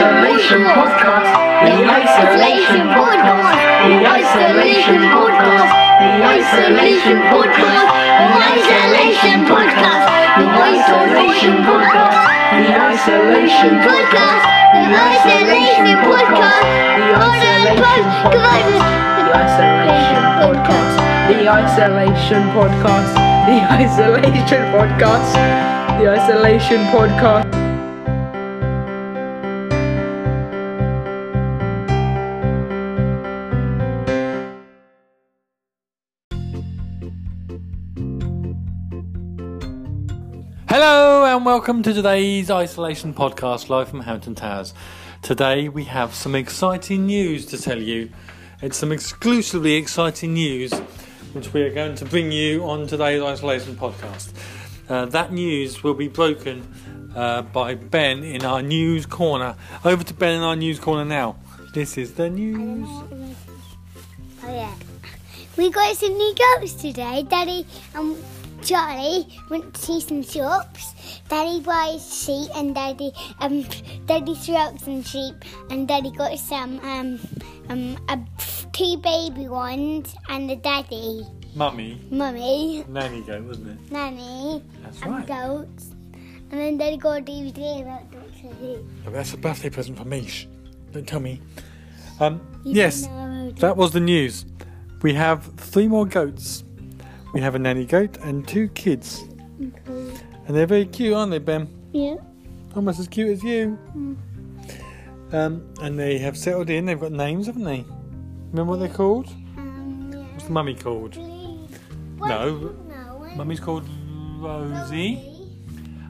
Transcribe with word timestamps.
Isolation 0.00 0.64
Podcast. 0.64 1.28
The 1.60 1.76
Isolation 1.84 2.88
Podcast. 2.88 3.52
The 3.84 4.00
Isolation 4.00 5.00
Podcast. 5.12 5.68
The 6.00 6.24
Isolation 6.40 7.18
Podcast. 7.28 7.84
The 8.16 8.40
Isolation 8.56 9.44
Podcast. 9.44 10.08
The 10.40 10.48
Isolation 10.72 11.56
Podcast. 11.68 12.16
The 12.56 12.80
Isolation 12.80 13.76
Podcast. 13.84 14.24
The 14.30 14.88
Isolation 14.90 15.68
Podcast. 18.00 18.56
The 19.20 19.28
Isolation 19.36 20.24
Podcast. 20.40 20.96
The 21.28 21.44
Isolation 21.60 22.42
Podcast. 22.56 23.12
The 23.44 23.60
Isolation 23.84 24.64
Podcast. 24.72 25.32
The 26.00 26.08
Isolation 26.08 26.80
Podcast. 26.88 27.59
Hello 40.72 41.24
and 41.24 41.44
welcome 41.44 41.82
to 41.82 41.92
today's 41.92 42.48
Isolation 42.48 43.12
Podcast 43.12 43.70
live 43.70 43.88
from 43.88 44.02
Hampton 44.02 44.36
Towers. 44.36 44.72
Today 45.20 45.68
we 45.68 45.82
have 45.86 46.14
some 46.14 46.36
exciting 46.36 47.06
news 47.06 47.44
to 47.46 47.60
tell 47.60 47.82
you. 47.82 48.08
It's 48.62 48.76
some 48.76 48.92
exclusively 48.92 49.74
exciting 49.74 50.34
news 50.34 50.72
which 51.32 51.52
we 51.52 51.62
are 51.62 51.74
going 51.74 51.96
to 51.96 52.04
bring 52.04 52.30
you 52.30 52.62
on 52.62 52.86
today's 52.86 53.20
Isolation 53.20 53.74
Podcast. 53.74 54.32
Uh, 54.88 55.06
that 55.06 55.32
news 55.32 55.82
will 55.82 55.94
be 55.94 56.06
broken 56.06 56.72
uh, 57.16 57.42
by 57.42 57.74
Ben 57.74 58.22
in 58.22 58.44
our 58.44 58.62
news 58.62 59.06
corner. 59.06 59.56
Over 59.84 60.04
to 60.04 60.14
Ben 60.14 60.36
in 60.36 60.42
our 60.42 60.54
news 60.54 60.78
corner 60.78 61.04
now. 61.04 61.34
This 61.74 61.98
is 61.98 62.14
the 62.14 62.30
news. 62.30 62.86
Oh 62.88 64.54
yeah. 64.54 64.72
We 65.56 65.68
got 65.72 65.96
some 65.96 66.12
new 66.12 66.32
goats 66.32 66.74
today. 66.74 67.24
Daddy 67.28 67.66
and 67.92 68.16
Charlie 68.70 69.26
went 69.50 69.74
to 69.74 69.80
see 69.82 70.00
some 70.00 70.22
shops. 70.22 70.94
Daddy 71.28 71.58
buys 71.60 72.06
sheep 72.24 72.48
and 72.54 72.72
Daddy 72.72 73.10
um 73.40 73.66
Daddy 74.06 74.36
threw 74.36 74.54
out 74.54 74.78
some 74.80 75.02
sheep 75.02 75.34
and 75.70 75.88
Daddy 75.88 76.12
got 76.12 76.38
some 76.38 76.78
um 76.86 77.18
um 77.68 77.98
a, 78.08 78.16
two 78.72 78.96
baby 78.98 79.48
ones 79.48 80.14
and 80.28 80.48
a 80.52 80.54
daddy, 80.54 81.26
Mummy, 81.56 82.00
mummy, 82.12 82.84
nanny 82.88 83.22
goat, 83.22 83.42
wasn't 83.42 83.70
it? 83.70 83.90
nanny, 83.90 84.62
That's 84.84 85.02
and 85.02 85.10
right. 85.16 85.26
goats. 85.26 85.86
And 86.52 86.60
then 86.60 86.78
Daddy 86.78 86.96
got 86.96 87.18
a 87.18 87.22
DVD 87.22 87.82
about 87.82 88.08
Doctor 88.12 88.54
Who. 88.60 88.86
Oh, 89.04 89.10
that's 89.10 89.34
a 89.34 89.36
birthday 89.36 89.70
present 89.70 89.98
for 89.98 90.04
me. 90.04 90.28
Don't 90.92 91.08
tell 91.08 91.18
me. 91.18 91.40
Um, 92.20 92.40
yes. 92.62 93.08
That 93.58 93.76
was 93.76 93.90
the 93.90 94.00
news. 94.00 94.46
We 95.02 95.14
have 95.14 95.44
three 95.56 95.88
more 95.88 96.06
goats. 96.06 96.62
We 97.32 97.40
have 97.40 97.54
a 97.54 97.58
nanny 97.58 97.84
goat 97.84 98.16
and 98.18 98.46
two 98.46 98.68
kids. 98.68 99.24
And 99.58 100.56
they're 100.56 100.66
very 100.66 100.86
cute, 100.86 101.14
aren't 101.14 101.30
they, 101.30 101.38
Ben? 101.38 101.68
Yeah. 101.92 102.16
Almost 102.74 102.98
as 102.98 103.08
cute 103.08 103.30
as 103.30 103.44
you. 103.44 103.78
Um, 105.32 105.72
and 105.80 105.98
they 105.98 106.18
have 106.18 106.36
settled 106.36 106.70
in. 106.70 106.86
They've 106.86 106.98
got 106.98 107.12
names, 107.12 107.46
haven't 107.46 107.64
they? 107.64 107.84
Remember 108.50 108.72
what 108.72 108.80
they're 108.80 108.88
called? 108.88 109.28
Um, 109.56 110.10
yeah. 110.12 110.18
What's 110.32 110.44
the 110.44 110.50
mummy 110.50 110.74
called? 110.74 111.16
No. 111.16 112.74
No. 112.88 113.30
Mummy's 113.36 113.60
called 113.60 113.84
Rosie. 114.38 115.24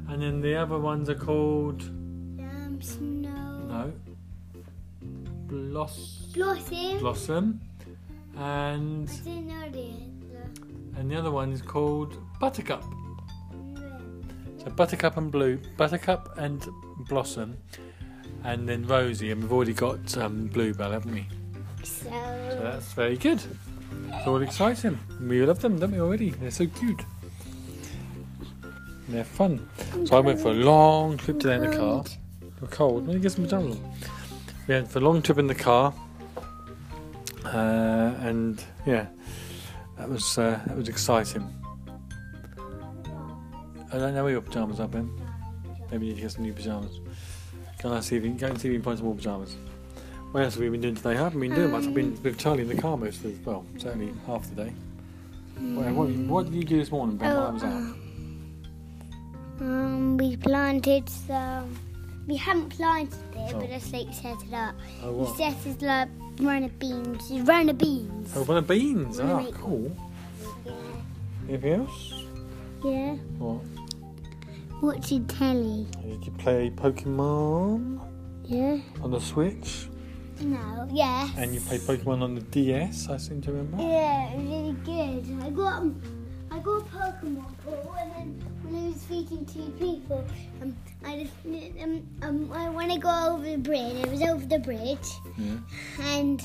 And 0.09 0.23
then 0.23 0.41
the 0.41 0.57
other 0.57 0.79
ones 0.79 1.11
are 1.11 1.15
called. 1.15 1.83
Um, 1.83 2.79
snow. 2.81 3.59
No. 3.69 3.93
Bloss. 5.49 6.29
Blossom. 6.33 6.99
Blossom. 6.99 7.61
And. 8.39 9.09
And 11.00 11.11
the 11.11 11.16
other 11.16 11.31
one 11.31 11.50
is 11.50 11.62
called 11.62 12.19
Buttercup. 12.38 12.84
So 14.59 14.71
Buttercup 14.77 15.16
and 15.16 15.33
Blue, 15.33 15.59
Buttercup 15.78 16.37
and 16.37 16.69
Blossom, 17.09 17.56
and 18.44 18.69
then 18.69 18.87
Rosie, 18.87 19.31
and 19.31 19.41
we've 19.43 19.50
already 19.50 19.72
got 19.72 20.19
um, 20.19 20.49
Bluebell, 20.49 20.93
haven't 20.93 21.15
we? 21.15 21.27
So 21.83 22.11
So, 22.11 22.61
that's 22.62 22.93
very 22.93 23.16
good. 23.16 23.41
It's 24.12 24.27
all 24.27 24.43
exciting. 24.43 24.99
We 25.22 25.43
love 25.47 25.62
them, 25.62 25.78
don't 25.78 25.93
we 25.93 26.00
already? 26.00 26.31
They're 26.31 26.50
so 26.50 26.66
cute. 26.66 27.03
And 28.62 29.09
they're 29.09 29.25
fun. 29.25 29.67
So 30.05 30.19
I 30.19 30.21
went 30.21 30.38
for 30.38 30.50
a 30.50 30.55
long 30.55 31.17
trip 31.17 31.41
today 31.41 31.55
in 31.55 31.62
the 31.62 31.75
car. 31.75 32.05
We're 32.61 32.69
cold. 32.69 33.06
Let 33.06 33.17
me 33.17 33.22
get 33.22 33.32
some 33.32 33.47
on. 33.47 33.71
We 34.69 34.75
went 34.75 34.91
for 34.91 34.99
a 34.99 35.03
long 35.03 35.22
trip 35.22 35.38
in 35.38 35.47
the 35.47 35.55
car, 35.55 35.94
uh, 37.47 38.12
and 38.21 38.62
yeah, 38.84 39.06
that 40.00 40.09
was 40.09 40.38
uh, 40.38 40.59
that 40.66 40.77
was 40.77 40.88
exciting. 40.88 41.47
I 43.93 43.99
don't 43.99 44.15
know 44.15 44.22
where 44.25 44.33
your 44.33 44.41
pajamas 44.41 44.81
are, 44.81 44.88
Ben. 44.88 45.11
Maybe 45.91 46.06
you 46.06 46.12
need 46.12 46.16
to 46.16 46.22
get 46.22 46.33
some 46.33 46.44
new 46.44 46.55
pajamas. 46.55 47.00
Can 47.78 47.93
I 47.93 48.00
see 48.00 48.16
if 48.16 48.25
you 48.25 48.31
go 48.31 48.47
and 48.47 48.59
see 48.59 48.69
if 48.69 48.72
you 48.72 48.78
can 48.78 48.84
find 48.84 48.99
some 48.99 49.06
more 49.06 49.15
pajamas? 49.15 49.56
What 50.31 50.44
else 50.44 50.55
have 50.55 50.62
we 50.62 50.71
been 50.71 50.81
doing 50.81 50.94
today? 50.94 51.11
I 51.11 51.25
haven't 51.25 51.41
been 51.41 51.55
doing 51.55 51.72
much. 51.72 51.84
I've 51.84 51.94
been 51.94 52.22
with 52.22 52.38
Charlie 52.38 52.62
in 52.62 52.69
the 52.69 52.81
car 52.81 52.97
most 52.97 53.22
of 53.25 53.44
the 53.44 53.50
well, 53.50 53.66
certainly 53.77 54.15
half 54.27 54.49
the 54.49 54.65
day. 54.65 54.72
What, 55.59 55.93
what, 55.93 56.09
what 56.09 56.44
did 56.47 56.55
you 56.55 56.65
do 56.65 56.78
this 56.78 56.91
morning, 56.91 57.17
Ben? 57.19 57.37
While 57.37 57.47
I 57.47 57.50
was 57.50 57.62
out? 57.65 57.71
um, 59.61 60.17
we 60.17 60.37
planted 60.37 61.09
some. 61.11 61.77
We 62.31 62.37
haven't 62.37 62.69
planted 62.69 63.19
it, 63.35 63.55
Oh. 63.55 63.59
but 63.59 63.71
it's 63.71 63.93
like 63.93 64.15
set 64.15 64.41
it 64.47 64.55
up. 64.55 64.77
Oh, 65.03 65.11
what? 65.13 65.37
set 65.37 65.67
it 65.67 65.83
like 65.83 66.09
runner 66.39 66.69
beans. 66.79 67.29
Runner 67.43 67.73
beans. 67.73 68.33
Oh, 68.37 68.45
of 68.45 68.63
beans. 68.63 69.19
Wanna 69.19 69.35
Ah, 69.35 69.41
make- 69.43 69.55
cool. 69.55 69.91
Yeah. 70.65 70.73
Anything 71.49 71.73
else? 71.73 72.15
Yeah. 72.85 73.17
What? 73.39 73.63
Watching 74.81 75.27
telly. 75.27 75.89
Did 76.07 76.25
you 76.25 76.33
play 76.39 76.71
Pokemon 76.71 77.99
Yeah. 78.45 78.79
on 79.03 79.11
the 79.11 79.21
Switch? 79.21 79.89
No. 80.41 80.87
Yes. 80.93 81.31
And 81.37 81.53
you 81.53 81.61
played 81.61 81.81
Pokemon 81.81 82.23
on 82.23 82.37
the 82.37 82.43
DS, 82.43 83.09
I 83.11 83.17
seem 83.17 83.41
to 83.43 83.51
remember. 83.51 83.83
Yeah, 83.83 84.31
it 84.31 84.39
was 84.39 84.47
really 84.47 84.77
good. 84.85 85.43
I 85.45 85.51
got 85.51 85.83
I 86.53 86.59
got 86.59 86.81
a 86.83 86.84
Pokemon 86.84 87.53
ball, 87.65 87.94
and 88.00 88.12
then 88.15 88.44
when 88.62 88.84
I 88.84 88.88
was 88.88 89.03
feeding 89.05 89.47
two 89.47 89.71
people, 89.78 90.25
um, 90.62 90.77
I 91.05 91.22
just 91.25 91.33
um, 91.83 92.06
um, 92.22 92.53
I, 92.53 92.69
when 92.71 92.91
I 92.91 92.97
got 92.99 93.31
over 93.33 93.44
the 93.44 93.56
bridge, 93.59 93.97
it 94.05 94.11
was 94.11 94.22
over 94.22 94.44
the 94.44 94.59
bridge, 94.59 95.09
Yeah. 95.38 95.56
and 96.00 96.43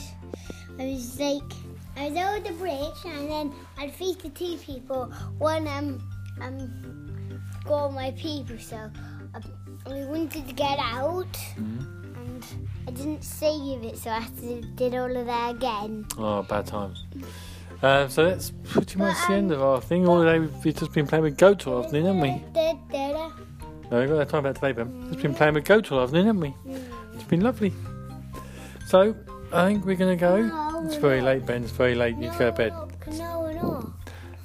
I 0.79 0.83
was 0.85 1.19
like, 1.19 1.51
I 1.97 2.09
was 2.09 2.17
over 2.17 2.39
the 2.47 2.53
bridge, 2.53 2.99
and 3.05 3.29
then 3.29 3.53
I'd 3.77 3.93
feed 3.93 4.19
the 4.19 4.29
two 4.29 4.57
people. 4.57 5.05
One 5.39 5.67
um 5.67 6.01
um 6.41 7.41
got 7.65 7.93
my 7.93 8.11
people, 8.11 8.59
so 8.59 8.77
um, 9.33 9.43
we 9.87 10.05
wanted 10.05 10.47
to 10.47 10.53
get 10.53 10.77
out, 10.79 11.33
Mhm. 11.57 12.15
and 12.15 12.45
I 12.87 12.91
didn't 12.91 13.23
save 13.23 13.83
it, 13.83 13.97
so 13.97 14.11
I 14.11 14.19
had 14.19 14.37
to 14.37 14.61
did 14.75 14.93
all 14.93 15.15
of 15.17 15.25
that 15.25 15.55
again. 15.55 16.05
Oh, 16.17 16.43
bad 16.43 16.67
times. 16.67 17.03
Uh, 17.81 18.07
so 18.07 18.25
that's 18.25 18.51
pretty 18.63 18.97
much 18.97 19.15
the 19.27 19.33
end 19.33 19.51
of 19.51 19.61
our 19.61 19.79
thing. 19.81 20.07
All 20.07 20.23
day 20.23 20.39
we've 20.39 20.75
just 20.75 20.93
been 20.93 21.05
playing 21.07 21.23
with 21.23 21.37
Goat 21.37 21.67
all 21.67 21.83
afternoon, 21.83 22.05
haven't 22.05 22.21
we? 22.21 22.43
No, 23.91 23.99
we've 23.99 24.09
got 24.09 24.15
that 24.17 24.29
time 24.29 24.39
about 24.39 24.55
today, 24.55 24.71
Ben. 24.71 25.07
Just 25.09 25.21
been 25.21 25.35
playing 25.35 25.53
with 25.53 25.65
Goat 25.65 25.91
all 25.91 26.01
afternoon, 26.01 26.25
haven't 26.27 26.41
we? 26.41 26.55
It's 27.13 27.23
been 27.25 27.41
lovely. 27.41 27.71
So, 28.87 29.15
I 29.53 29.67
think 29.67 29.85
we're 29.85 29.95
going 29.95 30.17
to 30.17 30.19
go. 30.19 30.41
No, 30.41 30.83
It's 30.85 30.95
very 30.95 31.19
not. 31.19 31.25
late, 31.27 31.45
Ben. 31.45 31.63
It's 31.63 31.71
very 31.71 31.93
late. 31.95 32.15
You 32.15 32.21
need 32.21 32.31
to 32.33 32.39
go 32.39 32.51
to 32.51 32.57
bed. 32.57 32.73
No, 33.17 33.41
we're 33.41 33.53
not. 33.53 33.91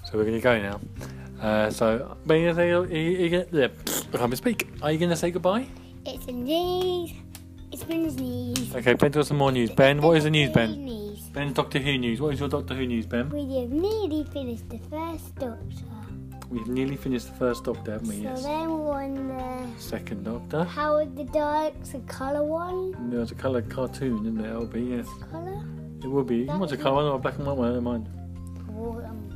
So 0.04 0.18
we're 0.18 0.24
going 0.24 0.34
to 0.36 0.40
go 0.40 0.60
now. 0.60 0.80
Uh, 1.40 1.70
so, 1.70 2.16
Ben, 2.26 2.40
you 2.42 2.48
gonna 2.52 2.80
are 2.82 2.86
you, 2.86 3.30
gonna, 3.30 3.70
I 4.12 4.16
can't 4.18 4.36
speak. 4.36 4.68
Are 4.82 4.92
you 4.92 4.98
going 4.98 5.10
to 5.10 5.16
say 5.16 5.30
goodbye? 5.30 5.66
It's 6.04 6.26
knees. 6.26 7.12
It's 7.72 7.84
been 7.84 8.04
his 8.04 8.16
knees. 8.16 8.74
Okay, 8.74 8.94
Ben's 8.94 9.14
got 9.14 9.26
some 9.26 9.36
more 9.38 9.52
news. 9.52 9.70
Ben, 9.70 10.00
what 10.02 10.16
is 10.16 10.24
the 10.24 10.30
news, 10.30 10.50
Ben? 10.50 11.16
Ben, 11.32 11.52
Doctor 11.52 11.78
Who 11.78 11.98
news. 11.98 12.20
What 12.20 12.34
is 12.34 12.40
your 12.40 12.48
Doctor 12.48 12.74
Who 12.74 12.86
news, 12.86 13.06
Ben? 13.06 13.30
We 13.30 13.60
have 13.60 13.70
nearly 13.70 14.24
finished 14.32 14.68
the 14.68 14.78
first 14.90 15.34
Doctor. 15.36 15.56
We've 16.48 16.66
nearly 16.66 16.96
finished 16.96 17.28
the 17.28 17.34
first 17.38 17.62
Doctor, 17.64 17.92
haven't 17.92 18.08
we? 18.08 18.16
Yes. 18.16 18.42
So 18.42 18.48
Yes. 18.48 18.58
then 18.58 18.70
we're 18.78 18.92
on 19.04 19.28
the 19.74 19.80
Second 19.80 20.24
Doctor. 20.24 20.64
Howard 20.64 21.16
the 21.16 21.24
Dark's 21.24 21.94
a 21.94 22.00
colour 22.00 22.42
one. 22.42 23.10
There's 23.10 23.30
a 23.30 23.36
colour 23.36 23.62
cartoon, 23.62 24.18
isn't 24.22 24.34
there? 24.38 24.50
It'll 24.50 24.66
be, 24.66 24.82
yes. 24.82 25.06
Colour? 25.30 25.62
It 26.02 26.08
will 26.08 26.24
be. 26.24 26.38
You 26.38 26.58
watch 26.58 26.72
a 26.72 26.76
colour 26.76 26.96
one 26.96 27.04
or 27.04 27.14
a 27.14 27.18
black 27.18 27.36
and 27.38 27.46
white 27.46 27.56
one, 27.56 27.70
I 27.70 27.74
don't 27.74 27.84
mind. 27.84 28.08
Oh, 28.76 29.00
um, 29.04 29.30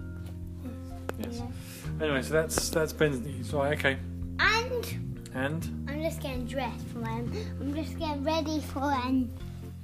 Yes. 1.20 1.36
yeah. 1.40 2.04
Anyway, 2.04 2.22
so 2.22 2.32
that's 2.32 2.70
that's 2.70 2.92
Ben's 2.92 3.20
news. 3.20 3.52
Right, 3.52 3.78
okay. 3.78 3.98
And 4.40 5.13
And 5.34 5.86
I'm 5.88 6.00
just 6.02 6.20
getting 6.20 6.46
dressed 6.46 6.86
for 6.86 7.00
um, 7.00 7.30
I'm 7.60 7.74
just 7.74 7.98
getting 7.98 8.22
ready 8.22 8.60
for 8.60 8.84
um, 8.84 9.28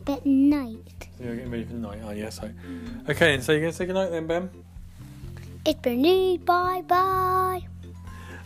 bed 0.04 0.24
night. 0.24 1.08
you're 1.18 1.34
getting 1.34 1.50
ready 1.50 1.64
for 1.64 1.72
the 1.72 1.78
night, 1.80 2.02
are 2.04 2.14
you? 2.14 2.30
So, 2.30 2.50
okay, 3.08 3.34
and 3.34 3.42
so 3.42 3.52
you're 3.52 3.60
going 3.60 3.72
to 3.72 3.76
say 3.76 3.86
goodnight 3.86 4.10
then, 4.12 4.26
Ben? 4.26 4.50
It's 5.66 5.80
been 5.80 6.02
news. 6.02 6.38
Bye 6.38 6.82
bye. 6.86 7.62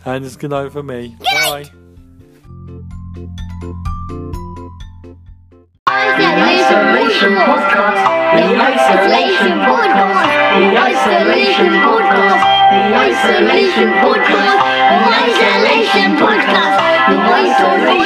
And 0.06 0.24
it's 0.24 0.36
good 0.36 0.50
night 0.50 0.72
for 0.72 0.82
me. 0.82 1.14
Good 1.18 1.24
night. 1.34 1.70
Bye. 1.70 1.80
Isolation 5.86 7.34
Podcast. 7.36 8.02
The 8.34 8.56
Isolation 8.60 9.58
Podcast. 9.60 10.24
The 10.58 10.76
Isolation 10.78 11.72
Podcast. 11.84 12.40
The 12.70 12.96
Isolation 12.96 13.88
Podcast. 13.92 14.13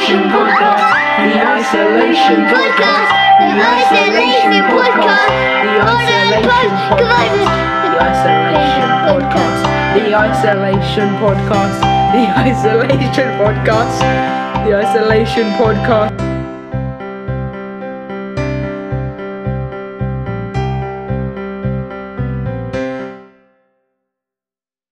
Isolation 0.09 0.29
Podcast. 0.31 0.89
The 1.19 1.37
Isolation 1.45 2.41
Podcast. 2.49 3.09
The 3.09 3.51
Isolation 3.69 4.57
Podcast. 4.69 5.29
The 5.53 5.75
Isolation 5.85 6.73
Podcast. 6.89 7.37
The 7.83 7.93
Isolation 8.09 8.89
Podcast. 9.05 9.61
The 9.93 10.05
Isolation 10.17 11.09
Podcast. 11.21 11.79
The 12.13 12.25
Isolation 12.41 13.29
Podcast. 13.37 13.99
The 14.65 14.73
Isolation 14.73 15.47
Podcast. 15.61 16.28